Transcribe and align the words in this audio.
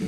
I 0.00 0.04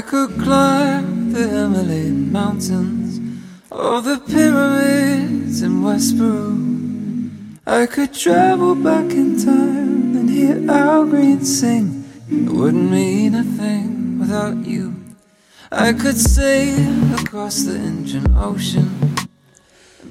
could 0.00 0.30
climb 0.40 1.32
the 1.32 1.46
Himalayan 1.46 2.32
mountains 2.32 3.20
or 3.70 4.00
the 4.00 4.18
pyramids 4.26 5.60
in 5.60 5.82
West 5.82 6.16
Peru. 6.16 7.30
I 7.66 7.84
could 7.84 8.14
travel 8.14 8.74
back 8.74 9.10
in 9.10 9.38
time 9.38 10.16
and 10.16 10.30
hear 10.30 10.70
Al 10.70 11.04
Green 11.04 11.44
sing. 11.44 12.04
It 12.30 12.48
wouldn't 12.48 12.90
mean 12.90 13.34
a 13.34 13.44
thing 13.44 13.93
without 14.24 14.66
you. 14.66 14.94
I 15.70 15.92
could 15.92 16.16
sail 16.16 17.14
across 17.20 17.56
the 17.64 17.76
Indian 17.76 18.34
Ocean, 18.38 18.88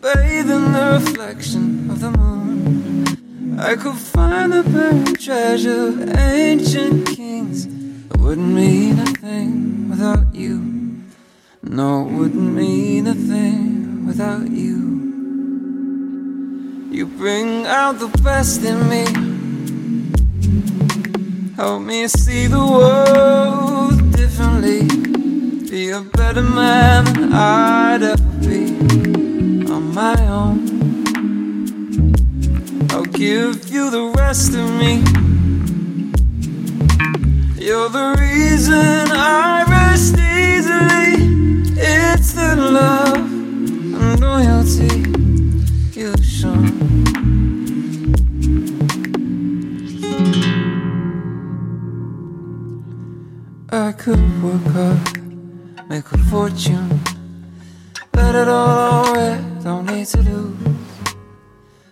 bathe 0.02 0.52
in 0.58 0.66
the 0.72 1.02
reflection 1.02 1.90
of 1.90 2.00
the 2.00 2.12
moon. 2.12 3.60
I 3.60 3.76
could 3.76 3.96
find 3.96 4.54
the 4.54 4.62
buried 4.64 5.20
treasure 5.20 5.88
of 5.88 6.16
ancient 6.16 7.08
kings. 7.08 7.66
It 7.66 8.18
wouldn't 8.20 8.54
mean 8.54 9.00
a 9.00 9.06
thing 9.26 9.90
without 9.90 10.36
you. 10.36 10.58
No, 11.64 12.06
it 12.06 12.12
wouldn't 12.12 12.54
mean 12.54 13.08
a 13.08 13.16
thing 13.16 14.06
without 14.06 14.48
you. 14.48 14.78
You 16.92 17.08
bring 17.08 17.66
out 17.66 17.98
the 17.98 18.12
best 18.22 18.62
in 18.64 18.80
me. 18.94 19.06
Help 21.56 21.82
me 21.82 22.08
see 22.08 22.46
the 22.46 22.64
world. 22.76 23.83
Be 25.74 25.90
a 25.90 26.02
better 26.02 26.44
man 26.44 27.04
than 27.06 27.34
I'd 27.34 28.04
ever 28.04 28.22
be 28.48 28.76
on 29.74 29.92
my 29.92 30.16
own. 30.28 30.60
I'll 32.92 33.06
give 33.06 33.72
you 33.72 33.90
the 33.90 34.14
rest 34.16 34.54
of 34.54 34.70
me. 34.82 35.02
You're 37.58 37.90
the 37.90 38.16
reason 38.20 39.08
I 39.10 39.66
rest 39.68 40.14
easily. 40.14 41.74
It's 41.82 42.34
the 42.34 42.56
love 42.56 43.18
and 43.18 44.20
loyalty 44.22 44.94
you've 46.00 46.24
shown. 46.24 46.70
I 53.72 53.92
could 53.94 54.44
work 54.44 54.68
hard, 54.72 55.23
make 55.94 56.12
a 56.12 56.18
fortune, 56.18 56.90
let 58.16 58.34
it 58.34 58.48
all 58.48 59.10
away, 59.10 59.40
don't 59.64 59.86
need 59.86 60.08
to 60.08 60.22
lose. 60.24 60.58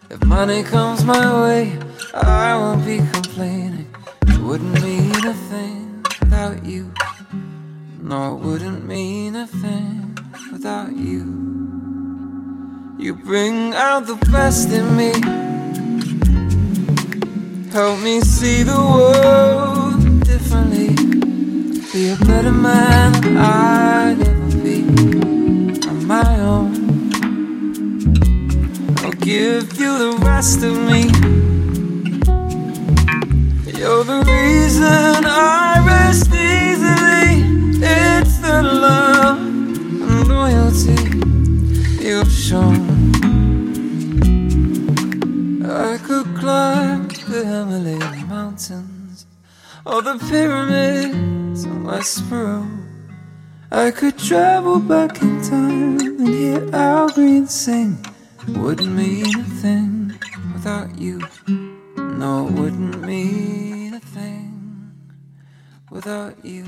If 0.09 0.23
money 0.25 0.63
comes 0.63 1.05
my 1.05 1.25
way, 1.43 1.77
I 2.15 2.57
won't 2.57 2.83
be 2.83 2.97
complaining. 2.97 3.93
It 4.25 4.39
wouldn't 4.39 4.81
mean 4.81 5.23
a 5.33 5.35
thing 5.51 6.03
without 6.19 6.65
you. 6.65 6.91
No, 8.01 8.33
it 8.33 8.39
wouldn't 8.43 8.87
mean 8.87 9.35
a 9.35 9.45
thing 9.45 10.17
without 10.51 10.97
you. 10.97 11.23
You 12.97 13.13
bring 13.13 13.75
out 13.75 14.07
the 14.07 14.17
best 14.31 14.71
in 14.71 14.87
me. 15.01 15.11
Help 17.71 17.99
me 17.99 18.21
see 18.21 18.63
the 18.63 18.81
world 18.95 20.23
differently. 20.23 20.89
Be 21.93 22.09
a 22.09 22.15
better 22.25 22.53
man 22.53 23.11
than 23.21 23.37
rest 30.23 30.63
of 30.63 30.75
me. 30.89 31.03
You're 33.79 34.03
the 34.03 34.23
reason 34.25 35.25
I 35.25 35.83
rest 35.85 36.27
easily. 36.27 37.29
It's 37.83 38.37
the 38.39 38.61
love 38.63 39.39
and 39.39 40.27
loyalty 40.27 41.01
you've 42.05 42.31
shown. 42.31 42.81
I 45.65 45.97
could 45.97 46.27
climb 46.35 47.07
the 47.07 47.45
Himalayan 47.45 48.27
mountains 48.27 49.25
or 49.85 50.01
the 50.01 50.17
pyramids 50.29 51.63
in 51.63 51.83
West 51.83 52.29
Peru. 52.29 52.67
I 53.71 53.89
could 53.91 54.17
travel 54.17 54.79
back 54.79 55.21
in 55.21 55.41
time 55.41 55.99
and 55.99 56.27
hear 56.27 56.69
Al 56.73 57.09
Green 57.09 57.47
sing. 57.47 57.97
Wouldn't 58.47 58.91
mean 58.91 59.39
a 59.39 59.43
thing 59.43 60.00
without 60.63 60.95
you. 60.99 61.19
No, 61.97 62.45
it 62.45 62.51
wouldn't 62.53 63.01
mean 63.01 63.95
a 63.95 63.99
thing 63.99 64.93
without 65.89 66.45
you. 66.45 66.65